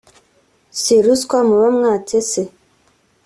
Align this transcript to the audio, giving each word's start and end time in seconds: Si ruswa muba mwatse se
Si 0.81 0.95
ruswa 1.05 1.37
muba 1.47 1.69
mwatse 1.77 2.17
se 2.29 2.43